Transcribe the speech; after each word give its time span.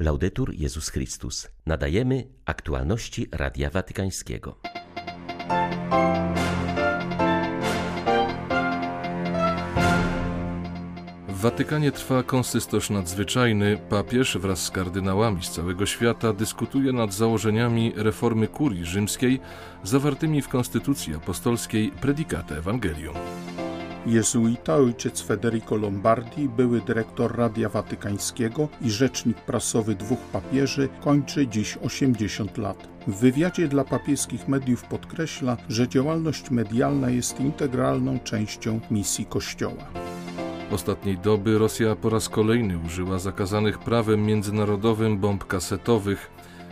Laudetur 0.00 0.54
Jezus 0.54 0.88
Chrystus. 0.88 1.48
Nadajemy 1.66 2.24
aktualności 2.44 3.28
Radia 3.32 3.70
Watykańskiego. 3.70 4.58
W 11.28 11.40
Watykanie 11.40 11.92
trwa 11.92 12.22
konsystosz 12.22 12.90
nadzwyczajny. 12.90 13.78
Papież 13.88 14.38
wraz 14.38 14.62
z 14.62 14.70
kardynałami 14.70 15.42
z 15.42 15.50
całego 15.50 15.86
świata 15.86 16.32
dyskutuje 16.32 16.92
nad 16.92 17.12
założeniami 17.12 17.92
reformy 17.96 18.48
kurii 18.48 18.84
rzymskiej 18.84 19.40
zawartymi 19.82 20.42
w 20.42 20.48
Konstytucji 20.48 21.14
Apostolskiej 21.14 21.90
Predicate 21.90 22.56
Evangelium. 22.56 23.14
Jezuita 24.06 24.76
ojciec 24.76 25.20
Federico 25.22 25.76
Lombardi, 25.76 26.48
były 26.48 26.80
dyrektor 26.80 27.36
Radia 27.36 27.68
Watykańskiego 27.68 28.68
i 28.82 28.90
rzecznik 28.90 29.36
prasowy 29.36 29.94
dwóch 29.94 30.18
papieży, 30.18 30.88
kończy 31.00 31.46
dziś 31.46 31.78
80 31.82 32.58
lat. 32.58 32.88
W 33.06 33.14
wywiadzie 33.14 33.68
dla 33.68 33.84
papieskich 33.84 34.48
mediów 34.48 34.84
podkreśla, 34.84 35.56
że 35.68 35.88
działalność 35.88 36.50
medialna 36.50 37.10
jest 37.10 37.40
integralną 37.40 38.18
częścią 38.18 38.80
misji 38.90 39.26
Kościoła. 39.26 39.84
Ostatniej 40.70 41.18
doby 41.18 41.58
Rosja 41.58 41.96
po 41.96 42.10
raz 42.10 42.28
kolejny 42.28 42.78
użyła 42.78 43.18
zakazanych 43.18 43.78
prawem 43.78 44.26
międzynarodowym 44.26 45.18
bomb 45.18 45.44
kasetowych. 45.44 46.30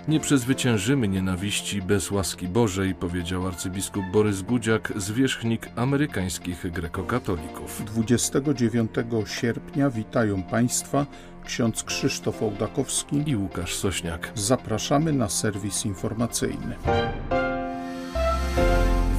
Nie 0.08 0.20
przezwyciężymy 0.20 1.08
nienawiści 1.08 1.82
bez 1.82 2.10
łaski 2.10 2.48
Bożej, 2.48 2.94
powiedział 2.94 3.46
arcybiskup 3.46 4.04
Borys 4.12 4.42
Gudziak, 4.42 4.92
zwierzchnik 4.96 5.68
amerykańskich 5.76 6.72
grekokatolików. 6.72 7.82
29 7.84 8.90
sierpnia 9.26 9.90
witają 9.90 10.42
Państwa 10.42 11.06
ksiądz 11.44 11.84
Krzysztof 11.84 12.42
Ołdakowski 12.42 13.22
i 13.26 13.36
Łukasz 13.36 13.74
Sośniak. 13.74 14.32
Zapraszamy 14.34 15.12
na 15.12 15.28
serwis 15.28 15.86
informacyjny. 15.86 16.76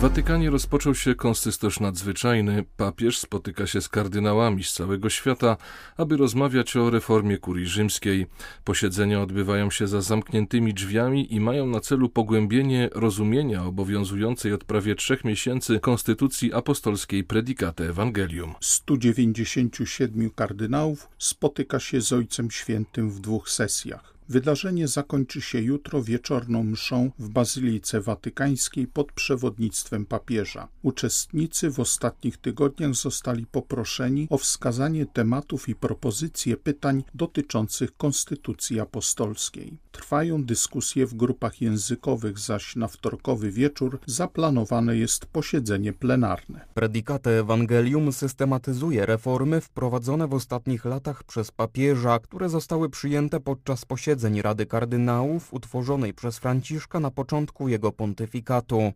Watykanie 0.06 0.50
rozpoczął 0.50 0.96
się 0.96 1.16
konsystosz 1.16 1.80
nadzwyczajny. 1.80 2.66
Papież 2.78 3.20
spotyka 3.20 3.68
się 3.68 3.82
z 3.82 3.90
kardynałami 3.90 4.64
z 4.64 4.74
całego 4.74 5.10
świata, 5.10 5.58
aby 5.98 6.18
rozmawiać 6.18 6.76
o 6.76 6.90
reformie 6.90 7.38
kurii 7.38 7.66
rzymskiej. 7.66 8.26
Posiedzenia 8.64 9.22
odbywają 9.22 9.72
się 9.72 9.88
za 9.88 10.02
zamkniętymi 10.02 10.74
drzwiami 10.74 11.34
i 11.34 11.40
mają 11.40 11.68
na 11.68 11.80
celu 11.80 12.10
pogłębienie 12.10 12.90
rozumienia 12.94 13.64
obowiązującej 13.64 14.54
od 14.54 14.64
prawie 14.64 14.96
trzech 14.96 15.24
miesięcy 15.24 15.80
konstytucji 15.80 16.54
apostolskiej 16.54 17.24
Predicate 17.24 17.90
Evangelium. 17.90 18.54
197 18.62 20.30
kardynałów 20.30 21.08
spotyka 21.18 21.80
się 21.80 22.02
z 22.02 22.14
Ojcem 22.14 22.52
Świętym 22.52 23.10
w 23.10 23.20
dwóch 23.20 23.50
sesjach. 23.50 24.15
Wydarzenie 24.30 24.88
zakończy 24.88 25.42
się 25.42 25.60
jutro 25.62 26.04
wieczorną 26.04 26.64
mszą 26.64 27.12
w 27.20 27.30
Bazylice 27.30 28.02
Watykańskiej 28.02 28.88
pod 28.88 29.12
przewodnictwem 29.12 30.06
papieża. 30.06 30.68
Uczestnicy 30.82 31.72
w 31.72 31.80
ostatnich 31.80 32.38
tygodniach 32.38 32.94
zostali 32.94 33.46
poproszeni 33.46 34.28
o 34.30 34.38
wskazanie 34.38 35.06
tematów 35.06 35.70
i 35.70 35.76
propozycje 35.76 36.58
pytań 36.58 37.04
dotyczących 37.14 37.98
Konstytucji 37.98 38.80
Apostolskiej. 38.80 39.78
Trwają 39.92 40.44
dyskusje 40.44 41.06
w 41.06 41.14
grupach 41.14 41.62
językowych, 41.62 42.40
zaś 42.40 42.76
na 42.76 42.88
wtorkowy 42.88 43.52
wieczór 43.52 44.00
zaplanowane 44.06 44.98
jest 44.98 45.26
posiedzenie 45.26 45.94
plenarne. 45.94 46.66
Predicate 46.74 47.40
Evangelium 47.40 48.14
systematyzuje 48.14 49.06
reformy 49.06 49.62
wprowadzone 49.62 50.28
w 50.28 50.34
ostatnich 50.34 50.86
latach 50.86 51.24
przez 51.24 51.52
papieża, 51.52 52.20
które 52.20 52.50
zostały 52.50 52.90
przyjęte 52.90 53.40
podczas 53.40 53.86
posiedzenia 53.86 54.15
posiedzeń 54.16 54.42
Rady 54.42 54.66
Kardynałów 54.66 55.54
utworzonej 55.54 56.14
przez 56.14 56.40
Franciszka 56.40 57.00
na 57.00 57.12
początku 57.12 57.70
jego 57.70 57.92
pontyfikatu. 57.92 58.94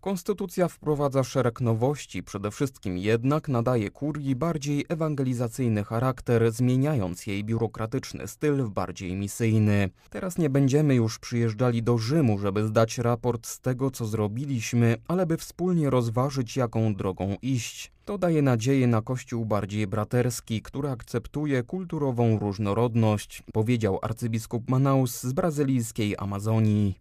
Konstytucja 0.00 0.68
wprowadza 0.68 1.24
szereg 1.24 1.60
nowości, 1.60 2.22
przede 2.22 2.50
wszystkim 2.50 2.98
jednak 2.98 3.48
nadaje 3.48 3.90
kurii 3.90 4.36
bardziej 4.36 4.84
ewangelizacyjny 4.88 5.84
charakter, 5.84 6.52
zmieniając 6.52 7.26
jej 7.26 7.44
biurokratyczny 7.44 8.28
styl 8.28 8.62
w 8.64 8.70
bardziej 8.70 9.14
misyjny. 9.14 9.90
Teraz 10.10 10.38
nie 10.38 10.50
będziemy 10.50 10.94
już 10.94 11.18
przyjeżdżali 11.18 11.82
do 11.82 11.98
Rzymu, 11.98 12.38
żeby 12.38 12.66
zdać 12.66 12.98
raport 12.98 13.46
z 13.46 13.60
tego, 13.60 13.90
co 13.90 14.06
zrobiliśmy, 14.06 14.96
ale 15.08 15.26
by 15.26 15.36
wspólnie 15.36 15.90
rozważyć, 15.90 16.56
jaką 16.56 16.94
drogą 16.94 17.36
iść. 17.42 17.92
To 18.04 18.18
daje 18.18 18.42
nadzieję 18.42 18.86
na 18.86 19.02
Kościół 19.02 19.44
bardziej 19.44 19.86
braterski, 19.86 20.62
który 20.62 20.90
akceptuje 20.90 21.62
kulturową 21.62 22.38
różnorodność, 22.38 23.42
powiedział 23.52 23.98
arcybiskup 24.02 24.70
Manaus 24.70 25.22
z 25.22 25.32
brazylijskiej 25.32 26.14
Amazonii. 26.18 26.98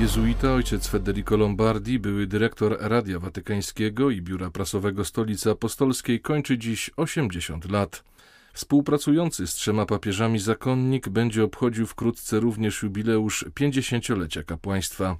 Jezuita 0.00 0.52
ojciec 0.52 0.86
Federico 0.86 1.36
Lombardi, 1.36 1.98
były 1.98 2.26
dyrektor 2.26 2.76
Radia 2.80 3.18
Watykańskiego 3.18 4.10
i 4.10 4.22
Biura 4.22 4.50
Prasowego 4.50 5.04
Stolicy 5.04 5.50
Apostolskiej, 5.50 6.20
kończy 6.20 6.58
dziś 6.58 6.90
80 6.96 7.70
lat. 7.70 8.04
Współpracujący 8.52 9.46
z 9.46 9.54
trzema 9.54 9.86
papieżami 9.86 10.38
zakonnik 10.38 11.08
będzie 11.08 11.44
obchodził 11.44 11.86
wkrótce 11.86 12.40
również 12.40 12.82
jubileusz 12.82 13.44
50-lecia 13.60 14.42
kapłaństwa. 14.42 15.16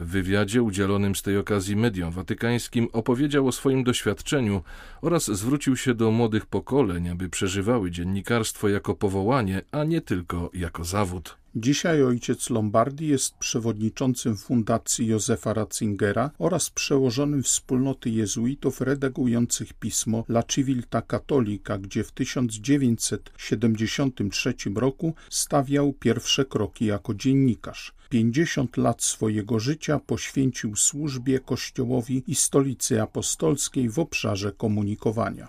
W 0.00 0.06
wywiadzie 0.06 0.62
udzielonym 0.62 1.14
z 1.14 1.22
tej 1.22 1.38
okazji 1.38 1.76
mediom 1.76 2.10
watykańskim 2.10 2.88
opowiedział 2.92 3.46
o 3.46 3.52
swoim 3.52 3.84
doświadczeniu 3.84 4.62
oraz 5.02 5.24
zwrócił 5.24 5.76
się 5.76 5.94
do 5.94 6.10
młodych 6.10 6.46
pokoleń, 6.46 7.08
aby 7.08 7.28
przeżywały 7.28 7.90
dziennikarstwo 7.90 8.68
jako 8.68 8.94
powołanie, 8.94 9.62
a 9.72 9.84
nie 9.84 10.00
tylko 10.00 10.50
jako 10.54 10.84
zawód. 10.84 11.36
Dzisiaj 11.60 12.02
ojciec 12.02 12.50
Lombardi 12.50 13.08
jest 13.08 13.38
przewodniczącym 13.38 14.36
Fundacji 14.36 15.06
Józefa 15.06 15.54
Ratzingera 15.54 16.30
oraz 16.38 16.70
przełożonym 16.70 17.42
wspólnoty 17.42 18.10
jezuitów 18.10 18.80
redagujących 18.80 19.74
pismo 19.74 20.24
La 20.28 20.42
Civiltà 20.42 21.02
Cattolica, 21.06 21.78
gdzie 21.78 22.04
w 22.04 22.12
1973 22.12 24.54
roku 24.74 25.14
stawiał 25.30 25.92
pierwsze 25.92 26.44
kroki 26.44 26.86
jako 26.86 27.14
dziennikarz. 27.14 27.94
50 28.08 28.76
lat 28.76 29.02
swojego 29.02 29.60
życia 29.60 30.00
poświęcił 30.06 30.76
służbie 30.76 31.40
Kościołowi 31.40 32.22
i 32.26 32.34
Stolicy 32.34 33.02
Apostolskiej 33.02 33.88
w 33.88 33.98
obszarze 33.98 34.52
komunikowania. 34.52 35.48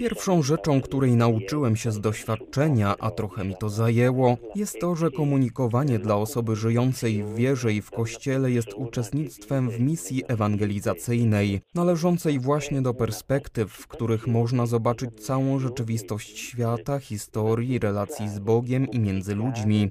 Pierwszą 0.00 0.42
rzeczą, 0.42 0.80
której 0.80 1.16
nauczyłem 1.16 1.76
się 1.76 1.92
z 1.92 2.00
doświadczenia, 2.00 2.94
a 2.98 3.10
trochę 3.10 3.44
mi 3.44 3.54
to 3.60 3.68
zajęło, 3.68 4.36
jest 4.54 4.80
to, 4.80 4.96
że 4.96 5.10
komunikowanie 5.10 5.98
dla 5.98 6.16
osoby 6.16 6.56
żyjącej 6.56 7.22
w 7.22 7.34
wierze 7.34 7.72
i 7.72 7.82
w 7.82 7.90
Kościele 7.90 8.50
jest 8.50 8.74
uczestnictwem 8.74 9.70
w 9.70 9.80
misji 9.80 10.22
ewangelizacyjnej, 10.28 11.60
należącej 11.74 12.38
właśnie 12.38 12.82
do 12.82 12.94
perspektyw, 12.94 13.72
w 13.72 13.86
których 13.86 14.26
można 14.26 14.66
zobaczyć 14.66 15.10
całą 15.26 15.58
rzeczywistość 15.58 16.38
świata, 16.38 16.98
historii, 16.98 17.78
relacji 17.78 18.28
z 18.28 18.38
Bogiem 18.38 18.86
i 18.90 19.00
między 19.00 19.34
ludźmi. 19.34 19.90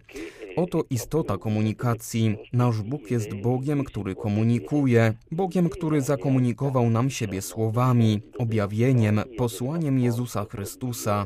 Oto 0.58 0.84
istota 0.90 1.38
komunikacji. 1.38 2.38
Nasz 2.54 2.82
Bóg 2.82 3.12
jest 3.12 3.34
Bogiem, 3.34 3.84
który 3.84 4.16
komunikuje, 4.16 5.14
Bogiem, 5.32 5.70
który 5.70 6.02
zakomunikował 6.02 6.90
nam 6.90 7.10
siebie 7.10 7.42
słowami, 7.42 8.22
objawieniem, 8.38 9.22
posłaniem 9.38 10.00
Jezusa 10.00 10.46
Chrystusa. 10.46 11.26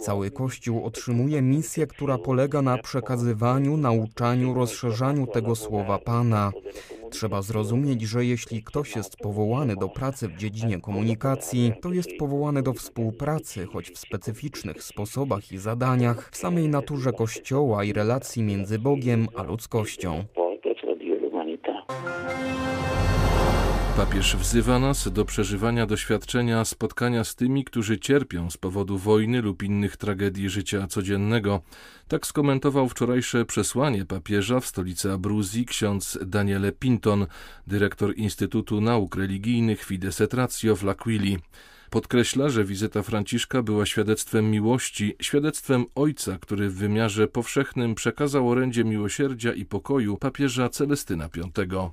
Cały 0.00 0.30
Kościół 0.30 0.84
otrzymuje 0.84 1.42
misję, 1.42 1.86
która 1.86 2.18
polega 2.18 2.62
na 2.62 2.78
przekazywaniu, 2.78 3.76
nauczaniu, 3.76 4.54
rozszerzaniu 4.54 5.26
tego 5.26 5.56
słowa 5.56 5.98
Pana. 5.98 6.52
Trzeba 7.14 7.42
zrozumieć, 7.42 8.02
że 8.02 8.24
jeśli 8.24 8.62
ktoś 8.62 8.96
jest 8.96 9.16
powołany 9.16 9.76
do 9.76 9.88
pracy 9.88 10.28
w 10.28 10.36
dziedzinie 10.36 10.80
komunikacji, 10.80 11.72
to 11.82 11.92
jest 11.92 12.10
powołany 12.18 12.62
do 12.62 12.72
współpracy, 12.72 13.66
choć 13.66 13.90
w 13.90 13.98
specyficznych 13.98 14.82
sposobach 14.82 15.52
i 15.52 15.58
zadaniach, 15.58 16.30
w 16.32 16.36
samej 16.36 16.68
naturze 16.68 17.12
Kościoła 17.12 17.84
i 17.84 17.92
relacji 17.92 18.42
między 18.42 18.78
Bogiem 18.78 19.26
a 19.36 19.42
ludzkością. 19.42 20.24
Papież 23.96 24.36
wzywa 24.36 24.78
nas 24.78 25.12
do 25.12 25.24
przeżywania 25.24 25.86
doświadczenia 25.86 26.64
spotkania 26.64 27.24
z 27.24 27.34
tymi, 27.34 27.64
którzy 27.64 27.98
cierpią 27.98 28.50
z 28.50 28.56
powodu 28.56 28.98
wojny 28.98 29.42
lub 29.42 29.62
innych 29.62 29.96
tragedii 29.96 30.48
życia 30.48 30.86
codziennego. 30.86 31.62
Tak 32.08 32.26
skomentował 32.26 32.88
wczorajsze 32.88 33.44
przesłanie 33.44 34.04
papieża 34.04 34.60
w 34.60 34.66
stolicy 34.66 35.12
Abruzji 35.12 35.66
ksiądz 35.66 36.18
Daniele 36.26 36.72
Pinton, 36.72 37.26
dyrektor 37.66 38.16
Instytutu 38.16 38.80
Nauk 38.80 39.16
Religijnych 39.16 39.84
Fides 39.84 40.20
et 40.20 40.34
Ratio 40.34 40.76
w 40.76 40.82
L'Aquili. 40.82 41.38
Podkreśla, 41.94 42.48
że 42.48 42.64
wizyta 42.64 43.02
Franciszka 43.02 43.62
była 43.62 43.86
świadectwem 43.86 44.50
miłości, 44.50 45.16
świadectwem 45.20 45.84
Ojca, 45.94 46.38
który 46.38 46.70
w 46.70 46.74
wymiarze 46.74 47.28
powszechnym 47.28 47.94
przekazał 47.94 48.48
orędzie 48.48 48.84
miłosierdzia 48.84 49.52
i 49.52 49.64
pokoju 49.64 50.16
papieża 50.16 50.68
Celestyna 50.68 51.28
V. 51.28 51.42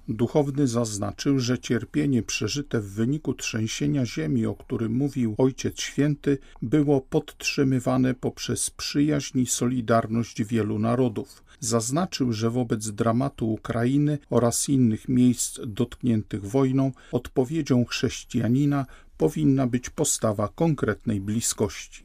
Duchowny 0.08 0.68
zaznaczył, 0.68 1.40
że 1.40 1.60
cierpienie 1.60 2.24
przeżyte 2.24 2.82
w 2.82 2.94
wyniku 2.94 3.34
trzęsienia 3.34 4.06
ziemi, 4.06 4.46
o 4.46 4.56
którym 4.56 4.94
mówił 4.94 5.36
Ojciec 5.38 5.82
Święty, 5.82 6.38
było 6.62 7.02
podtrzymywane 7.02 8.14
poprzez 8.14 8.70
przyjaźń 8.70 9.40
i 9.40 9.46
solidarność 9.46 10.44
wielu 10.44 10.80
narodów. 10.80 11.44
Zaznaczył, 11.60 12.34
że 12.34 12.50
wobec 12.50 12.92
dramatu 12.92 13.54
Ukrainy 13.54 14.18
oraz 14.30 14.70
innych 14.70 15.10
miejsc 15.10 15.60
dotkniętych 15.68 16.46
wojną 16.46 16.92
odpowiedzią 17.12 17.86
chrześcijanina 17.86 18.86
powinna 19.22 19.68
być 19.68 19.90
postawa 19.90 20.48
konkretnej 20.56 21.20
bliskości. 21.22 22.04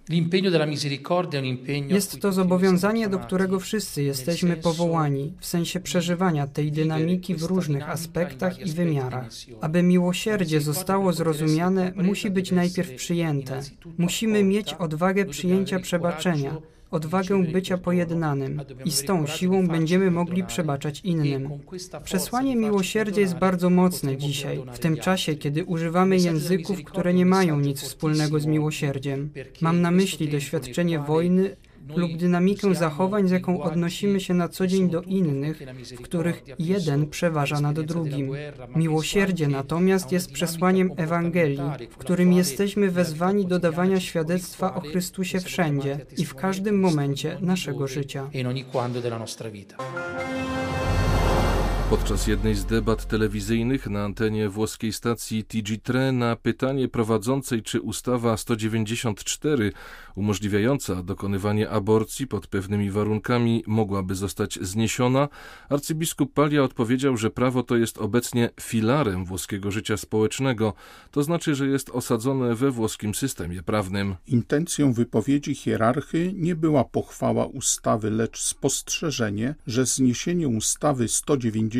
Jest 1.89 2.21
to 2.21 2.33
zobowiązanie, 2.33 3.09
do 3.09 3.19
którego 3.19 3.61
wszyscy 3.61 4.03
jesteśmy 4.03 4.57
powołani, 4.57 5.33
w 5.41 5.47
sensie 5.47 5.81
przeżywania 5.81 6.47
tej 6.47 6.73
dynamiki 6.73 7.35
w 7.35 7.43
różnych 7.43 7.89
aspektach 7.89 8.67
i 8.67 8.71
wymiarach. 8.73 9.29
Aby 9.61 9.83
miłosierdzie 9.83 10.61
zostało 10.61 11.13
zrozumiane, 11.13 11.93
musi 11.97 12.31
być 12.31 12.53
najpierw 12.53 12.95
przyjęte. 12.95 13.61
Musimy 13.99 14.45
mieć 14.45 14.75
odwagę 14.75 15.25
przyjęcia 15.25 15.81
przebaczenia 15.81 16.75
odwagę 16.96 17.44
bycia 17.44 17.78
pojednanym 17.78 18.62
i 18.84 18.90
z 18.90 19.04
tą 19.04 19.26
siłą 19.26 19.69
będziemy 19.69 20.10
mogli 20.10 20.44
przebaczać 20.44 21.00
innym. 21.00 21.50
Przesłanie 22.04 22.56
miłosierdzia 22.56 23.20
jest 23.20 23.34
bardzo 23.34 23.70
mocne 23.70 24.16
dzisiaj, 24.16 24.62
w 24.72 24.78
tym 24.78 24.96
czasie, 24.96 25.34
kiedy 25.34 25.64
używamy 25.64 26.16
języków, 26.16 26.84
które 26.84 27.14
nie 27.14 27.26
mają 27.26 27.60
nic 27.60 27.81
wspólnego 27.81 28.40
z 28.40 28.46
miłosierdziem. 28.46 29.31
Mam 29.60 29.81
na 29.81 29.90
myśli 29.90 30.28
doświadczenie 30.28 30.98
wojny 30.98 31.56
lub 31.97 32.17
dynamikę 32.17 32.75
zachowań, 32.75 33.29
z 33.29 33.31
jaką 33.31 33.62
odnosimy 33.62 34.21
się 34.21 34.35
na 34.35 34.49
co 34.49 34.67
dzień 34.67 34.91
do 34.91 35.03
innych, 35.03 35.62
w 35.99 36.03
których 36.03 36.43
jeden 36.59 37.06
przeważa 37.06 37.61
nad 37.61 37.81
drugim. 37.81 38.31
Miłosierdzie 38.77 39.49
natomiast 39.49 40.12
jest 40.12 40.33
przesłaniem 40.33 40.91
Ewangelii, 40.97 41.71
w 41.91 41.97
którym 41.97 42.33
jesteśmy 42.33 42.91
wezwani 42.91 43.47
do 43.47 43.59
dawania 43.59 44.00
świadectwa 44.00 44.75
o 44.75 44.81
Chrystusie 44.81 45.41
wszędzie 45.41 45.99
i 46.19 46.25
w 46.25 46.35
każdym 46.35 46.81
momencie 46.81 47.38
naszego 47.41 47.87
życia. 47.87 48.31
Podczas 51.91 52.27
jednej 52.27 52.55
z 52.55 52.65
debat 52.65 53.06
telewizyjnych 53.06 53.87
na 53.87 54.05
antenie 54.05 54.49
włoskiej 54.49 54.93
stacji 54.93 55.44
TG3 55.44 56.12
na 56.12 56.37
pytanie 56.37 56.88
prowadzącej, 56.88 57.62
czy 57.62 57.81
ustawa 57.81 58.37
194 58.37 59.73
umożliwiająca 60.15 61.03
dokonywanie 61.03 61.71
aborcji 61.71 62.27
pod 62.27 62.47
pewnymi 62.47 62.91
warunkami 62.91 63.65
mogłaby 63.67 64.15
zostać 64.15 64.59
zniesiona, 64.62 65.29
arcybiskup 65.69 66.33
Palia 66.33 66.62
odpowiedział, 66.62 67.17
że 67.17 67.31
prawo 67.31 67.62
to 67.62 67.77
jest 67.77 67.99
obecnie 67.99 68.50
filarem 68.61 69.25
włoskiego 69.25 69.71
życia 69.71 69.97
społecznego, 69.97 70.73
to 71.11 71.23
znaczy, 71.23 71.55
że 71.55 71.67
jest 71.67 71.91
osadzone 71.91 72.55
we 72.55 72.71
włoskim 72.71 73.15
systemie 73.15 73.62
prawnym. 73.62 74.15
Intencją 74.27 74.93
wypowiedzi 74.93 75.55
hierarchy 75.55 76.32
nie 76.37 76.56
była 76.56 76.85
pochwała 76.85 77.47
ustawy, 77.47 78.11
lecz 78.11 78.43
spostrzeżenie, 78.43 79.55
że 79.67 79.87
zniesienie 79.87 80.49
ustawy 80.49 81.09
194 81.09 81.75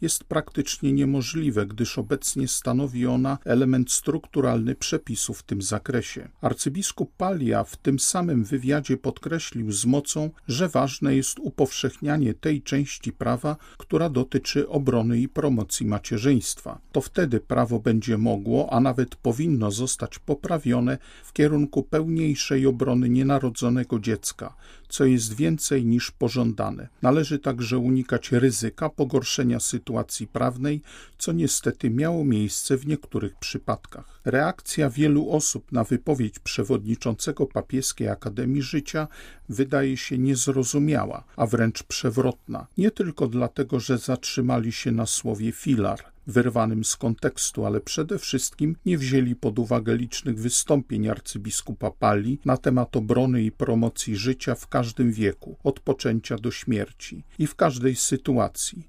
jest 0.00 0.24
praktycznie 0.24 0.92
niemożliwe, 0.92 1.66
gdyż 1.66 1.98
obecnie 1.98 2.48
stanowi 2.48 3.06
ona 3.06 3.38
element 3.44 3.92
strukturalny 3.92 4.74
przepisów 4.74 5.38
w 5.38 5.42
tym 5.42 5.62
zakresie. 5.62 6.28
Arcybiskup 6.40 7.12
Palia 7.16 7.64
w 7.64 7.76
tym 7.76 7.98
samym 7.98 8.44
wywiadzie 8.44 8.96
podkreślił 8.96 9.72
z 9.72 9.86
mocą, 9.86 10.30
że 10.48 10.68
ważne 10.68 11.16
jest 11.16 11.38
upowszechnianie 11.38 12.34
tej 12.34 12.62
części 12.62 13.12
prawa, 13.12 13.56
która 13.78 14.08
dotyczy 14.08 14.68
obrony 14.68 15.20
i 15.20 15.28
promocji 15.28 15.86
macierzyństwa. 15.86 16.80
To 16.92 17.00
wtedy 17.00 17.40
prawo 17.40 17.78
będzie 17.80 18.18
mogło, 18.18 18.72
a 18.72 18.80
nawet 18.80 19.16
powinno 19.16 19.70
zostać 19.70 20.18
poprawione 20.18 20.98
w 21.24 21.32
kierunku 21.32 21.82
pełniejszej 21.82 22.66
obrony 22.66 23.08
nienarodzonego 23.08 23.98
dziecka, 23.98 24.54
co 24.88 25.04
jest 25.04 25.36
więcej 25.36 25.84
niż 25.84 26.10
pożądane. 26.10 26.88
Należy 27.02 27.38
także 27.38 27.78
unikać 27.78 28.32
ryzyka 28.32 28.81
pogorszenia 28.88 29.60
sytuacji 29.60 30.26
prawnej, 30.26 30.82
co 31.18 31.32
niestety 31.32 31.90
miało 31.90 32.24
miejsce 32.24 32.76
w 32.76 32.86
niektórych 32.86 33.36
przypadkach. 33.36 34.20
Reakcja 34.24 34.90
wielu 34.90 35.30
osób 35.30 35.72
na 35.72 35.84
wypowiedź 35.84 36.38
przewodniczącego 36.38 37.46
papieskiej 37.46 38.08
Akademii 38.08 38.62
Życia 38.62 39.08
wydaje 39.48 39.96
się 39.96 40.18
niezrozumiała, 40.18 41.24
a 41.36 41.46
wręcz 41.46 41.82
przewrotna. 41.82 42.66
Nie 42.78 42.90
tylko 42.90 43.26
dlatego, 43.26 43.80
że 43.80 43.98
zatrzymali 43.98 44.72
się 44.72 44.92
na 44.92 45.06
słowie 45.06 45.52
filar, 45.52 46.11
wyrwanym 46.26 46.84
z 46.84 46.96
kontekstu, 46.96 47.66
ale 47.66 47.80
przede 47.80 48.18
wszystkim 48.18 48.76
nie 48.86 48.98
wzięli 48.98 49.36
pod 49.36 49.58
uwagę 49.58 49.96
licznych 49.96 50.38
wystąpień 50.38 51.08
arcybiskupa 51.08 51.90
Pali 51.90 52.38
na 52.44 52.56
temat 52.56 52.96
obrony 52.96 53.42
i 53.42 53.52
promocji 53.52 54.16
życia 54.16 54.54
w 54.54 54.68
każdym 54.68 55.12
wieku, 55.12 55.56
od 55.64 55.80
poczęcia 55.80 56.36
do 56.36 56.50
śmierci 56.50 57.24
i 57.38 57.46
w 57.46 57.54
każdej 57.54 57.96
sytuacji. 57.96 58.84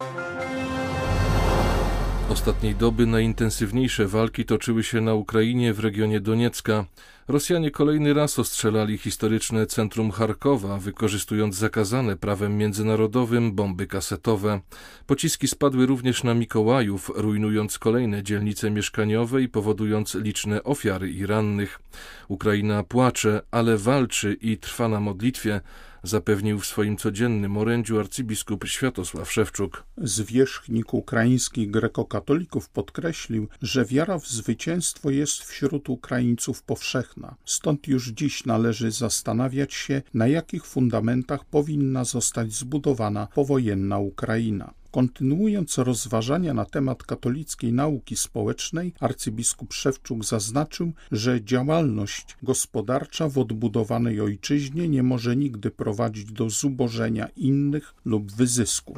Ostatniej 2.34 2.76
doby 2.76 3.06
najintensywniejsze 3.06 4.08
walki 4.08 4.46
toczyły 4.46 4.84
się 4.84 5.02
na 5.02 5.14
Ukrainie 5.14 5.74
w 5.74 5.80
regionie 5.80 6.20
Doniecka. 6.20 6.86
Rosjanie 7.28 7.72
kolejny 7.72 8.14
raz 8.14 8.40
ostrzelali 8.40 8.98
historyczne 8.98 9.66
centrum 9.66 10.12
Charkowa, 10.12 10.78
wykorzystując 10.78 11.56
zakazane 11.56 12.16
prawem 12.16 12.58
międzynarodowym 12.58 13.52
bomby 13.52 13.88
kasetowe. 13.88 14.60
Pociski 15.06 15.48
spadły 15.48 15.86
również 15.86 16.24
na 16.24 16.34
Mikołajów, 16.34 17.12
rujnując 17.16 17.80
kolejne 17.80 18.24
dzielnice 18.24 18.72
mieszkaniowe 18.72 19.42
i 19.42 19.50
powodując 19.50 20.16
liczne 20.16 20.64
ofiary 20.64 21.12
i 21.12 21.26
rannych. 21.26 21.80
Ukraina 22.28 22.84
płacze, 22.84 23.42
ale 23.52 23.78
walczy 23.78 24.38
i 24.42 24.58
trwa 24.58 24.88
na 24.88 25.00
modlitwie 25.00 25.62
zapewnił 26.04 26.60
w 26.60 26.66
swoim 26.66 26.98
codziennym 26.98 27.58
orędziu 27.58 28.00
arcybiskup 28.00 28.66
Światosław 28.68 29.32
Szewczuk. 29.32 29.84
Zwierzchnik 29.98 30.94
ukraińskich 30.94 31.72
grekokatolików 31.72 32.70
podkreślił, 32.70 33.48
że 33.62 33.86
wiara 33.86 34.20
w 34.20 34.28
zwycięstwo 34.28 35.10
jest 35.10 35.44
wśród 35.44 35.90
Ukraińców 35.90 36.64
powszechna. 36.64 37.36
Stąd 37.46 37.88
już 37.88 38.08
dziś 38.08 38.46
należy 38.46 38.92
zastanawiać 38.92 39.74
się, 39.74 40.02
na 40.14 40.28
jakich 40.28 40.66
fundamentach 40.66 41.46
powinna 41.46 42.04
zostać 42.04 42.54
zbudowana 42.54 43.28
powojenna 43.36 43.98
Ukraina. 44.00 44.74
Kontynuując 44.94 45.78
rozważania 45.78 46.54
na 46.54 46.66
temat 46.66 47.04
katolickiej 47.04 47.74
nauki 47.74 48.16
społecznej, 48.16 48.94
arcybiskup 49.00 49.74
Szewczuk 49.74 50.26
zaznaczył, 50.26 50.94
że 51.12 51.44
działalność 51.44 52.38
gospodarcza 52.44 53.30
w 53.30 53.38
odbudowanej 53.38 54.22
ojczyźnie 54.22 54.90
nie 54.90 55.04
może 55.04 55.36
nigdy 55.36 55.72
prowadzić 55.72 56.26
do 56.26 56.50
zubożenia 56.50 57.28
innych 57.36 57.96
lub 58.06 58.32
wyzysku. 58.32 58.94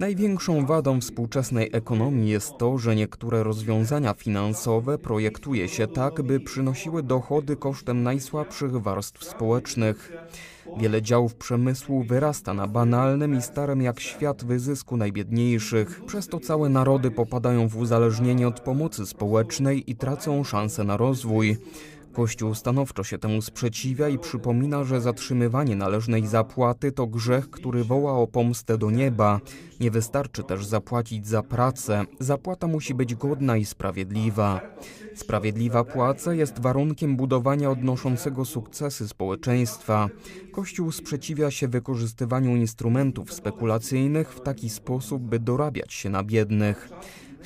Największą 0.00 0.66
wadą 0.66 1.00
współczesnej 1.00 1.70
ekonomii 1.72 2.30
jest 2.30 2.58
to, 2.58 2.78
że 2.78 2.96
niektóre 2.96 3.42
rozwiązania 3.42 4.14
finansowe 4.14 4.98
projektuje 4.98 5.68
się 5.68 5.86
tak, 5.86 6.22
by 6.22 6.40
przynosiły 6.40 7.02
dochody 7.02 7.56
kosztem 7.56 8.02
najsłabszych 8.02 8.82
warstw 8.82 9.24
społecznych. 9.24 10.12
Wiele 10.76 11.02
działów 11.02 11.34
przemysłu 11.34 12.02
wyrasta 12.02 12.54
na 12.54 12.66
banalnym 12.66 13.38
i 13.38 13.42
starym 13.42 13.82
jak 13.82 14.00
świat 14.00 14.44
wyzysku 14.44 14.96
najbiedniejszych. 14.96 16.04
Przez 16.06 16.28
to 16.28 16.40
całe 16.40 16.68
narody 16.68 17.10
popadają 17.10 17.68
w 17.68 17.76
uzależnienie 17.76 18.48
od 18.48 18.60
pomocy 18.60 19.06
społecznej 19.06 19.90
i 19.90 19.96
tracą 19.96 20.44
szansę 20.44 20.84
na 20.84 20.96
rozwój. 20.96 21.56
Kościół 22.18 22.54
stanowczo 22.54 23.04
się 23.04 23.18
temu 23.18 23.42
sprzeciwia 23.42 24.08
i 24.08 24.18
przypomina, 24.18 24.84
że 24.84 25.00
zatrzymywanie 25.00 25.76
należnej 25.76 26.26
zapłaty 26.26 26.92
to 26.92 27.06
grzech, 27.06 27.50
który 27.50 27.84
woła 27.84 28.12
o 28.12 28.26
pomstę 28.26 28.78
do 28.78 28.90
nieba. 28.90 29.40
Nie 29.80 29.90
wystarczy 29.90 30.42
też 30.42 30.66
zapłacić 30.66 31.26
za 31.26 31.42
pracę. 31.42 32.04
Zapłata 32.20 32.66
musi 32.66 32.94
być 32.94 33.14
godna 33.14 33.56
i 33.56 33.64
sprawiedliwa. 33.64 34.60
Sprawiedliwa 35.14 35.84
płaca 35.84 36.34
jest 36.34 36.60
warunkiem 36.60 37.16
budowania 37.16 37.70
odnoszącego 37.70 38.44
sukcesy 38.44 39.08
społeczeństwa. 39.08 40.08
Kościół 40.52 40.92
sprzeciwia 40.92 41.50
się 41.50 41.68
wykorzystywaniu 41.68 42.56
instrumentów 42.56 43.32
spekulacyjnych 43.32 44.32
w 44.32 44.40
taki 44.40 44.70
sposób, 44.70 45.22
by 45.22 45.38
dorabiać 45.38 45.92
się 45.92 46.10
na 46.10 46.22
biednych. 46.24 46.88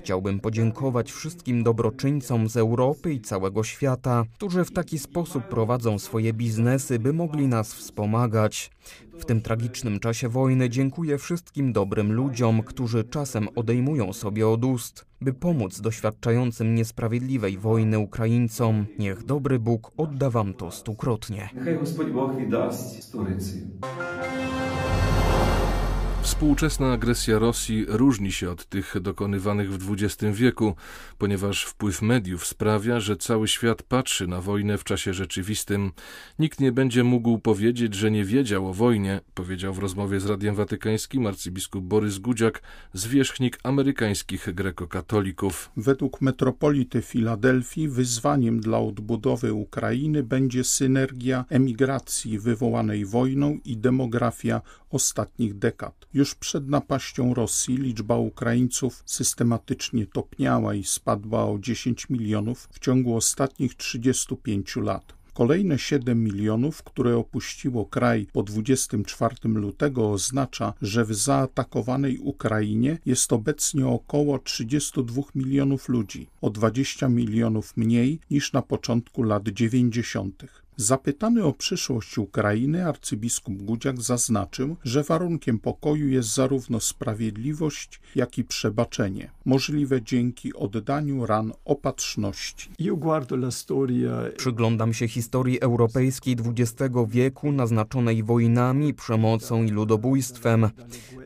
Chciałbym 0.03 0.41
podziękować 0.41 1.13
wszystkim 1.13 1.63
dobroczyńcom 1.63 2.49
z 2.49 2.57
Europy 2.57 3.13
i 3.13 3.21
całego 3.21 3.65
świata, 3.65 4.25
którzy 4.35 4.65
w 4.65 4.73
taki 4.73 4.99
sposób 4.99 5.45
prowadzą 5.45 5.99
swoje 5.99 6.33
biznesy, 6.33 6.99
by 6.99 7.13
mogli 7.13 7.47
nas 7.47 7.75
wspomagać. 7.75 8.71
W 9.19 9.25
tym 9.25 9.41
tragicznym 9.41 10.01
czasie 10.01 10.29
wojny 10.29 10.71
dziękuję 10.71 11.19
wszystkim 11.19 11.73
dobrym 11.73 12.13
ludziom, 12.13 12.63
którzy 12.63 13.05
czasem 13.05 13.49
odejmują 13.55 14.13
sobie 14.13 14.49
od 14.49 14.65
ust, 14.65 15.07
by 15.21 15.33
pomóc 15.33 15.81
doświadczającym 15.81 16.75
niesprawiedliwej 16.75 17.59
wojny 17.59 17.99
Ukraińcom. 17.99 18.87
Niech 18.99 19.25
dobry 19.25 19.59
Bóg 19.59 19.93
odda 19.97 20.31
wam 20.31 20.55
to 20.55 20.71
stukrotnie. 20.71 21.51
Niechaj 21.55 21.79
Bóg 22.13 22.37
wydaść 22.37 23.05
z 23.05 23.11
Współczesna 26.23 26.93
agresja 26.93 27.38
Rosji 27.38 27.85
różni 27.88 28.33
się 28.33 28.50
od 28.50 28.67
tych 28.67 29.00
dokonywanych 29.00 29.73
w 29.73 29.93
XX 29.93 30.38
wieku, 30.38 30.75
ponieważ 31.19 31.64
wpływ 31.64 32.02
mediów 32.02 32.47
sprawia, 32.47 33.00
że 33.00 33.17
cały 33.17 33.49
świat 33.49 33.83
patrzy 33.83 34.26
na 34.26 34.41
wojnę 34.41 34.79
w 34.79 34.85
czasie 34.85 35.14
rzeczywistym. 35.14 35.93
Nikt 36.38 36.61
nie 36.61 36.73
będzie 36.73 37.05
mógł 37.05 37.38
powiedzieć, 37.38 37.95
że 37.95 38.11
nie 38.11 38.25
wiedział 38.25 38.69
o 38.69 38.75
wojnie, 38.75 39.21
powiedział 39.35 39.75
w 39.75 39.79
rozmowie 39.79 40.21
z 40.21 40.26
Radiem 40.26 40.55
Watykańskim 40.55 41.26
arcybiskup 41.26 41.85
Borys 41.85 42.19
Gudziak, 42.19 42.62
zwierzchnik 42.93 43.59
amerykańskich 43.62 44.55
grekokatolików. 44.55 45.71
Według 45.76 46.21
metropolity 46.21 47.02
Filadelfii 47.02 47.88
wyzwaniem 47.88 48.61
dla 48.61 48.79
odbudowy 48.79 49.52
Ukrainy 49.52 50.23
będzie 50.23 50.64
synergia 50.64 51.45
emigracji 51.49 52.38
wywołanej 52.38 53.05
wojną 53.07 53.59
i 53.64 53.76
demografia 53.76 54.61
ostatnich 54.95 55.59
dekad. 55.59 56.07
Już 56.15 56.35
przed 56.35 56.69
napaścią 56.69 57.35
Rosji 57.35 57.77
liczba 57.77 58.17
Ukraińców 58.17 59.03
systematycznie 59.07 60.07
topniała 60.07 60.75
i 60.75 60.85
spadła 60.85 61.45
o 61.45 61.59
10 61.59 62.11
milionów 62.11 62.69
w 62.73 62.79
ciągu 62.79 63.17
ostatnich 63.17 63.75
35 63.75 64.77
lat. 64.77 65.23
Kolejne 65.35 65.79
7 65.79 66.25
milionów, 66.25 66.83
które 66.83 67.17
opuściło 67.17 67.87
kraj 67.87 68.27
po 68.33 68.43
24 68.43 69.37
lutego, 69.45 70.11
oznacza, 70.11 70.75
że 70.83 71.05
w 71.05 71.15
zaatakowanej 71.15 72.19
Ukrainie 72.19 72.99
jest 73.07 73.33
obecnie 73.33 73.87
około 73.87 74.39
32 74.39 75.23
milionów 75.35 75.89
ludzi, 75.89 76.27
o 76.41 76.51
20 76.51 77.09
milionów 77.09 77.77
mniej 77.77 78.21
niż 78.31 78.53
na 78.53 78.63
początku 78.63 79.23
lat 79.23 79.49
90. 79.49 80.45
Zapytany 80.83 81.45
o 81.45 81.53
przyszłość 81.53 82.19
Ukrainy, 82.19 82.87
arcybiskup 82.87 83.62
Gudziak 83.62 84.01
zaznaczył, 84.01 84.77
że 84.85 85.03
warunkiem 85.03 85.59
pokoju 85.59 86.09
jest 86.09 86.35
zarówno 86.35 86.81
sprawiedliwość, 86.81 88.01
jak 88.15 88.39
i 88.39 88.45
przebaczenie, 88.45 89.31
możliwe 89.45 90.03
dzięki 90.03 90.55
oddaniu 90.55 91.27
ran 91.27 91.53
opatrzności. 91.65 92.71
Przyglądam 94.37 94.95
się 94.95 95.09
historii 95.09 95.61
europejskiej 95.61 96.37
XX 96.47 96.95
wieku, 97.09 97.53
naznaczonej 97.53 98.23
wojnami, 98.23 98.95
przemocą 98.95 99.62
i 99.62 99.69
ludobójstwem. 99.69 100.71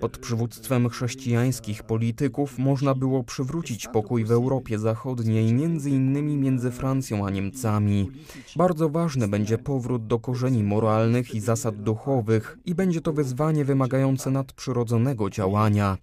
Pod 0.01 0.19
przywództwem 0.19 0.89
chrześcijańskich 0.89 1.83
polityków 1.83 2.59
można 2.59 2.95
było 2.95 3.25
przywrócić 3.25 3.89
pokój 3.89 4.25
w 4.25 4.31
Europie 4.31 4.79
Zachodniej, 4.79 5.53
między 5.53 5.91
innymi 5.91 6.37
między 6.37 6.71
Francją 6.71 7.27
a 7.27 7.31
Niemcami. 7.31 8.11
Bardzo 8.57 8.89
ważne 8.89 9.29
będzie 9.29 9.46
powrót 9.59 10.07
do 10.07 10.19
korzeni 10.19 10.63
moralnych 10.63 11.35
i 11.35 11.41
zasad 11.41 11.83
duchowych 11.83 12.59
i 12.65 12.75
będzie 12.75 13.01
to 13.01 13.13
wyzwanie 13.13 13.65
wymagające 13.65 14.31
nadprzyrodzonego 14.31 15.31
działania. 15.31 15.99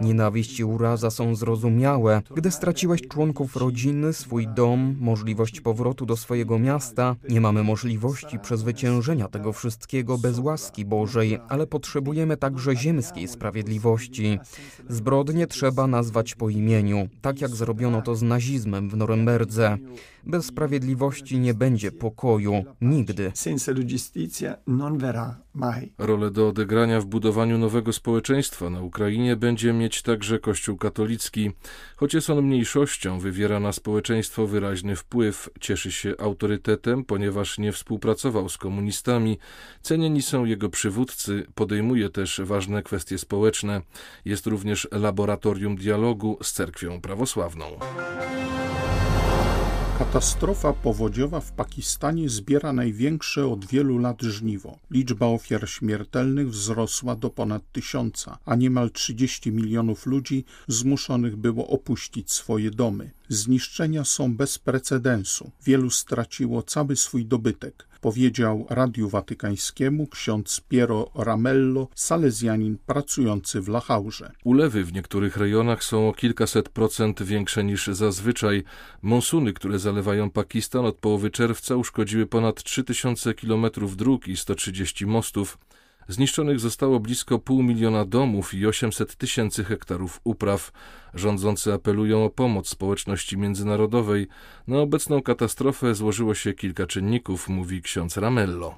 Nienawiść 0.00 0.60
i 0.60 0.64
uraza 0.64 1.10
są 1.10 1.34
zrozumiałe. 1.34 2.22
Gdy 2.34 2.50
straciłeś 2.50 3.02
członków 3.08 3.56
rodziny, 3.56 4.12
swój 4.12 4.48
dom, 4.48 4.96
możliwość 5.00 5.60
powrotu 5.60 6.06
do 6.06 6.16
swojego 6.16 6.58
miasta, 6.58 7.16
nie 7.28 7.40
mamy 7.40 7.62
możliwości 7.62 8.38
przezwyciężenia 8.38 9.28
tego 9.28 9.52
wszystkiego 9.52 10.18
bez 10.18 10.38
łaski 10.38 10.84
Bożej, 10.84 11.38
ale 11.48 11.66
potrzebujemy 11.66 12.36
także 12.36 12.76
ziemskiej 12.76 13.28
sprawiedliwości. 13.28 14.38
Zbrodnie 14.88 15.46
trzeba 15.46 15.86
nazwać 15.86 16.34
po 16.34 16.50
imieniu, 16.50 17.08
tak 17.20 17.40
jak 17.40 17.50
zrobiono 17.50 18.02
to 18.02 18.16
z 18.16 18.22
nazizmem 18.22 18.90
w 18.90 18.96
Norymberdze. 18.96 19.78
Bez 20.26 20.46
sprawiedliwości 20.46 21.38
nie 21.38 21.54
będzie 21.54 21.92
pokoju. 21.92 22.64
Nigdy. 22.80 23.32
Rolę 25.98 26.30
do 26.30 26.48
odegrania 26.48 27.00
w 27.00 27.06
budowaniu 27.06 27.58
nowego 27.58 27.92
społeczeństwa 27.92 28.70
na 28.70 28.80
Ukrainie 28.80 29.36
będzie 29.36 29.72
mieć 29.72 30.02
także 30.02 30.38
Kościół 30.38 30.76
katolicki. 30.76 31.50
Choć 31.96 32.14
jest 32.14 32.30
on 32.30 32.44
mniejszością, 32.44 33.18
wywiera 33.18 33.60
na 33.60 33.72
społeczeństwo 33.72 34.46
wyraźny 34.46 34.96
wpływ, 34.96 35.50
cieszy 35.60 35.92
się 35.92 36.14
autorytetem, 36.18 37.04
ponieważ 37.04 37.58
nie 37.58 37.72
współpracował 37.72 38.48
z 38.48 38.58
komunistami, 38.58 39.38
cenieni 39.82 40.22
są 40.22 40.44
jego 40.44 40.68
przywódcy, 40.68 41.46
podejmuje 41.54 42.10
też 42.10 42.40
ważne 42.44 42.82
kwestie 42.82 43.18
społeczne. 43.18 43.82
Jest 44.24 44.46
również 44.46 44.88
laboratorium 44.92 45.76
dialogu 45.76 46.38
z 46.42 46.52
cerkwią 46.52 47.00
prawosławną. 47.00 47.64
Katastrofa 49.98 50.72
powodziowa 50.72 51.40
w 51.40 51.52
Pakistanie 51.52 52.28
zbiera 52.28 52.72
największe 52.72 53.46
od 53.46 53.66
wielu 53.66 53.98
lat 53.98 54.22
żniwo. 54.22 54.78
Liczba 54.90 55.26
ofiar 55.26 55.68
śmiertelnych 55.68 56.50
wzrosła 56.50 57.16
do 57.16 57.30
ponad 57.30 57.72
tysiąca, 57.72 58.38
a 58.44 58.56
niemal 58.56 58.90
30 58.90 59.52
milionów 59.52 60.06
ludzi 60.06 60.44
zmuszonych 60.68 61.36
było 61.36 61.68
opuścić 61.68 62.32
swoje 62.32 62.70
domy. 62.70 63.10
Zniszczenia 63.28 64.04
są 64.04 64.36
bez 64.36 64.58
precedensu. 64.58 65.50
Wielu 65.64 65.90
straciło 65.90 66.62
cały 66.62 66.96
swój 66.96 67.26
dobytek 67.26 67.88
powiedział 68.00 68.66
Radiu 68.70 69.08
Watykańskiemu 69.08 70.06
ksiądz 70.06 70.60
Piero 70.68 71.10
Ramello, 71.14 71.88
salezjanin 71.94 72.78
pracujący 72.86 73.60
w 73.60 73.68
Lachaurze. 73.68 74.32
Ulewy 74.44 74.84
w 74.84 74.92
niektórych 74.92 75.36
rejonach 75.36 75.84
są 75.84 76.08
o 76.08 76.12
kilkaset 76.12 76.68
procent 76.68 77.22
większe 77.22 77.64
niż 77.64 77.86
zazwyczaj. 77.86 78.64
Monsuny, 79.02 79.52
które 79.52 79.78
zalewają 79.78 80.30
Pakistan 80.30 80.84
od 80.84 80.96
połowy 80.96 81.30
czerwca 81.30 81.76
uszkodziły 81.76 82.26
ponad 82.26 82.62
3000 82.62 83.34
kilometrów 83.34 83.96
dróg 83.96 84.28
i 84.28 84.36
130 84.36 85.06
mostów. 85.06 85.58
Zniszczonych 86.08 86.60
zostało 86.60 87.00
blisko 87.00 87.38
pół 87.38 87.62
miliona 87.62 88.04
domów 88.04 88.54
i 88.54 88.66
800 88.66 89.16
tysięcy 89.16 89.64
hektarów 89.64 90.20
upraw. 90.24 90.72
Rządzący 91.14 91.72
apelują 91.72 92.24
o 92.24 92.30
pomoc 92.30 92.68
społeczności 92.68 93.38
międzynarodowej. 93.38 94.28
Na 94.68 94.78
obecną 94.78 95.22
katastrofę 95.22 95.94
złożyło 95.94 96.34
się 96.34 96.52
kilka 96.54 96.86
czynników, 96.86 97.48
mówi 97.48 97.82
ksiądz 97.82 98.16
Ramello. 98.16 98.74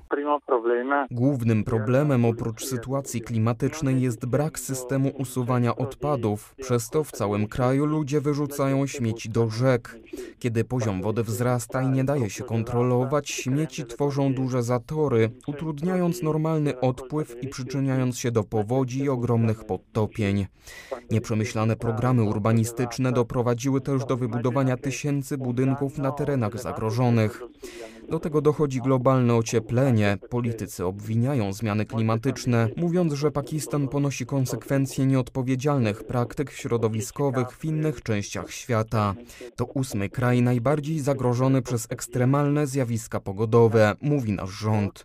Głównym 1.10 1.64
problemem 1.64 2.24
oprócz 2.24 2.64
sytuacji 2.64 3.20
klimatycznej 3.20 4.00
jest 4.00 4.26
brak 4.26 4.58
systemu 4.58 5.08
usuwania 5.08 5.76
odpadów. 5.76 6.54
Przez 6.54 6.90
to 6.90 7.04
w 7.04 7.12
całym 7.12 7.46
kraju 7.46 7.86
ludzie 7.86 8.20
wyrzucają 8.20 8.86
śmieci 8.86 9.28
do 9.28 9.50
rzek. 9.50 9.98
Kiedy 10.38 10.64
poziom 10.64 11.02
wody 11.02 11.22
wzrasta 11.22 11.82
i 11.82 11.88
nie 11.88 12.04
daje 12.04 12.30
się 12.30 12.44
kontrolować, 12.44 13.30
śmieci 13.30 13.84
tworzą 13.84 14.34
duże 14.34 14.62
zatory, 14.62 15.30
utrudniając 15.46 16.22
normalny 16.22 16.80
odpływ 16.80 17.17
i 17.42 17.48
przyczyniając 17.48 18.18
się 18.18 18.30
do 18.30 18.44
powodzi 18.44 18.98
i 18.98 19.08
ogromnych 19.08 19.64
podtopień. 19.64 20.46
Nieprzemyślane 21.10 21.76
programy 21.76 22.22
urbanistyczne 22.22 23.12
doprowadziły 23.12 23.80
też 23.80 24.04
do 24.04 24.16
wybudowania 24.16 24.76
tysięcy 24.76 25.38
budynków 25.38 25.98
na 25.98 26.12
terenach 26.12 26.60
zagrożonych. 26.60 27.42
Do 28.08 28.18
tego 28.18 28.40
dochodzi 28.40 28.80
globalne 28.80 29.34
ocieplenie. 29.34 30.18
Politycy 30.30 30.84
obwiniają 30.84 31.52
zmiany 31.52 31.84
klimatyczne, 31.86 32.68
mówiąc, 32.76 33.12
że 33.12 33.30
Pakistan 33.30 33.88
ponosi 33.88 34.26
konsekwencje 34.26 35.06
nieodpowiedzialnych 35.06 36.04
praktyk 36.04 36.50
środowiskowych 36.50 37.50
w 37.52 37.64
innych 37.64 38.02
częściach 38.02 38.50
świata. 38.50 39.14
To 39.56 39.64
ósmy 39.64 40.08
kraj 40.08 40.42
najbardziej 40.42 41.00
zagrożony 41.00 41.62
przez 41.62 41.86
ekstremalne 41.90 42.66
zjawiska 42.66 43.20
pogodowe, 43.20 43.94
mówi 44.00 44.32
nasz 44.32 44.50
rząd. 44.50 45.04